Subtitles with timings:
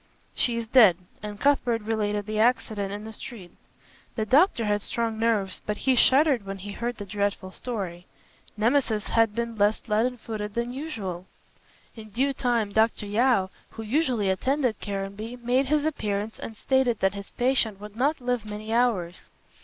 [0.33, 3.51] "She is dead," and Cuthbert related the accident in the street.
[4.15, 8.07] The doctor had strong nerves, but he shuddered when he heard the dreadful story.
[8.57, 11.27] Nemesis had been less leaden footed than usual.
[11.95, 13.05] In due time Dr.
[13.05, 18.19] Yeo, who usually attended Caranby, made his appearance and stated that his patient would not
[18.19, 19.29] live many hours.